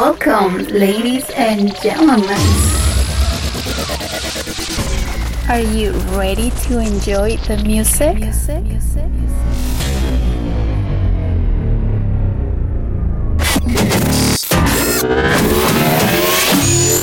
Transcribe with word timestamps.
Welcome, 0.00 0.64
ladies 0.68 1.28
and 1.36 1.76
gentlemen. 1.82 2.40
Are 5.46 5.60
you 5.60 5.92
ready 6.16 6.48
to 6.64 6.78
enjoy 6.78 7.36
the 7.44 7.60
music? 7.66 8.16
music? 8.16 8.62
music? 8.64 9.04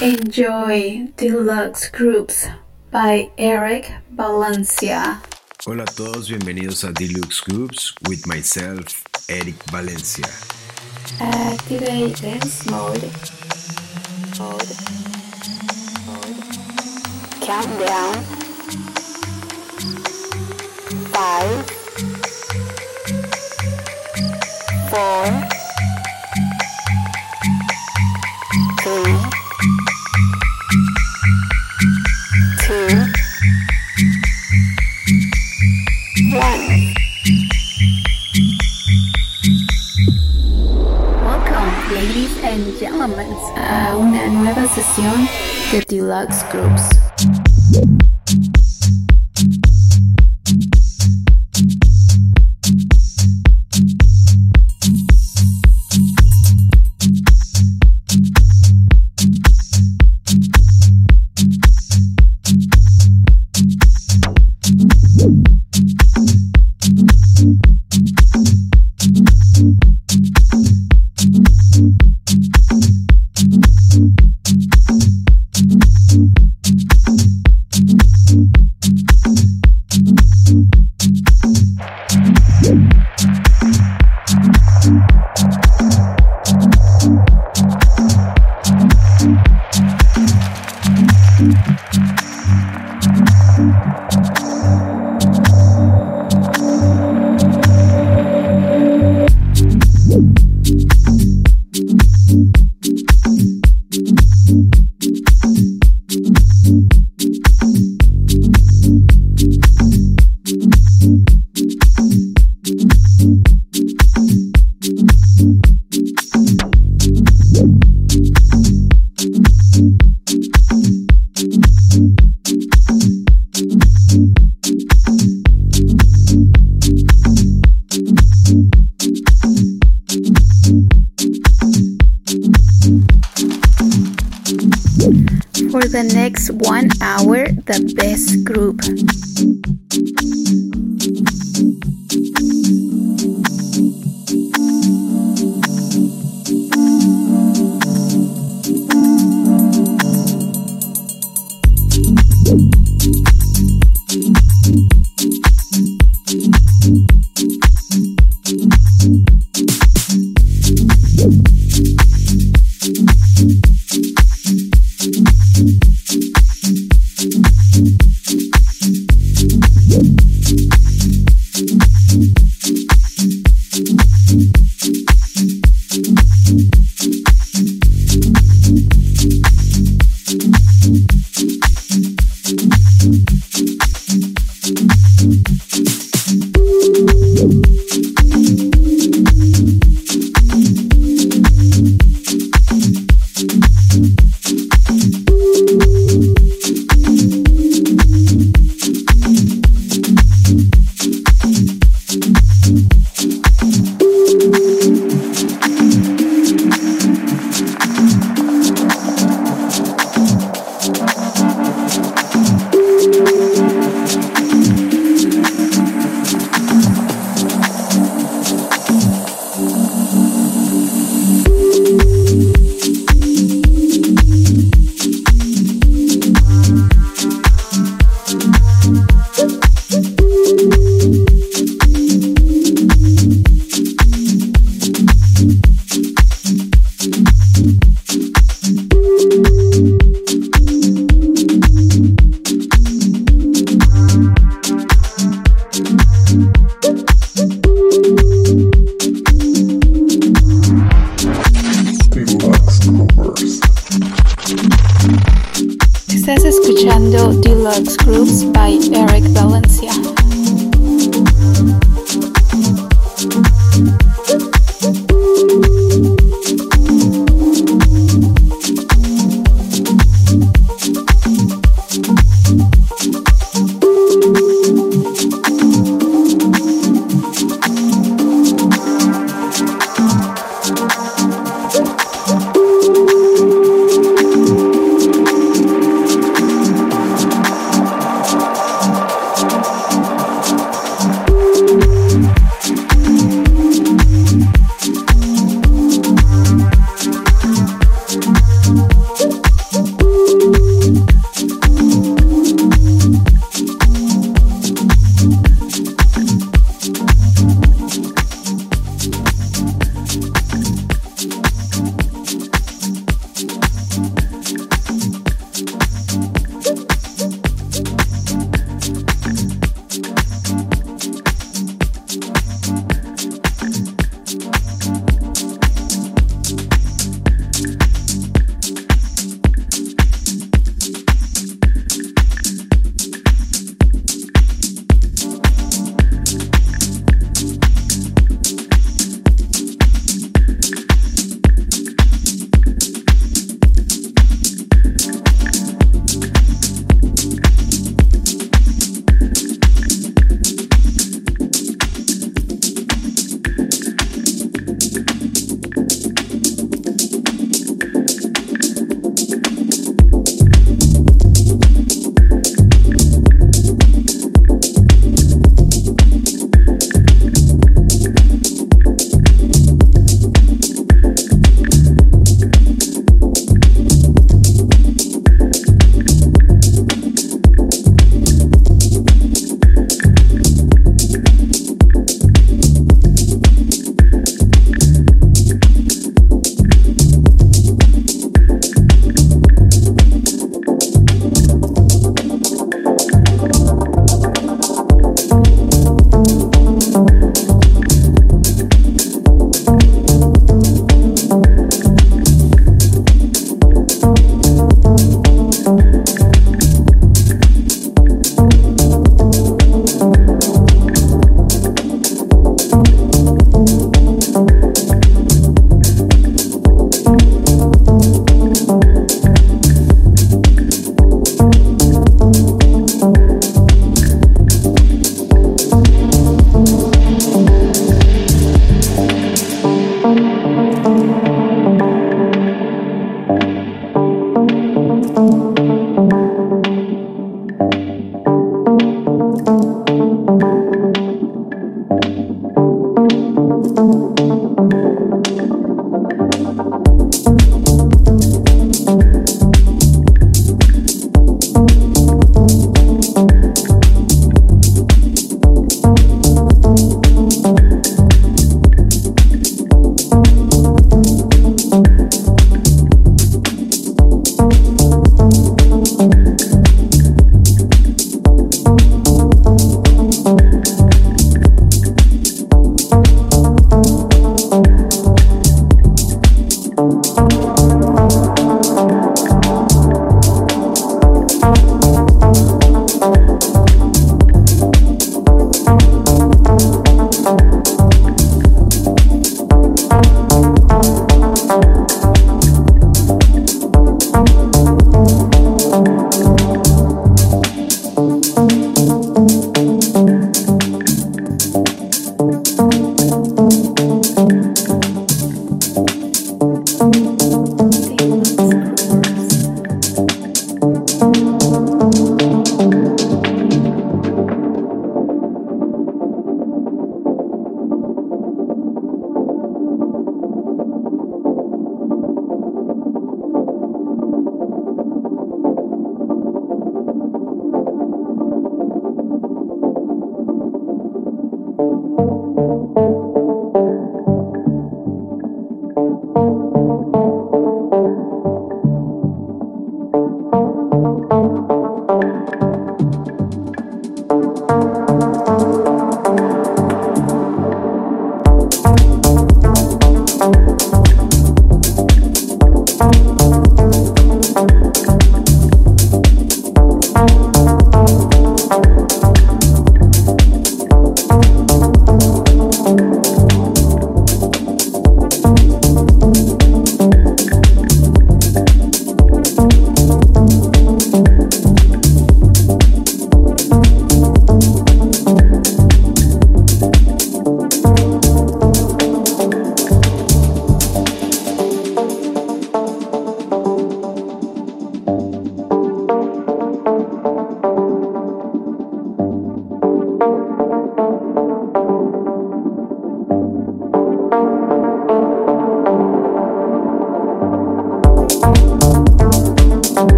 Enjoy 0.00 1.12
Deluxe 1.18 1.90
Grooves 1.90 2.48
by 2.90 3.30
Erick 3.36 3.92
Valencia. 4.10 5.20
Hola 5.66 5.82
a 5.82 5.86
todos, 5.86 6.30
bienvenidos 6.30 6.82
a 6.84 6.92
Deluxe 6.92 7.42
Grooves 7.42 7.94
with 8.08 8.26
myself, 8.26 9.04
Erick 9.28 9.62
Valencia. 9.70 10.55
Activate 11.20 12.20
dance 12.20 12.66
mode. 12.66 13.02
Mode. 14.38 14.70
Mode. 16.06 16.38
Countdown. 17.40 18.14
Five. 21.12 21.70
Four. 24.90 25.55
Sesión 44.96 45.28
de 45.72 45.84
Deluxe 45.86 46.42
Grooves. 46.50 46.88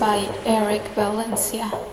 By 0.00 0.26
Erick 0.46 0.80
Valencia. 0.94 1.89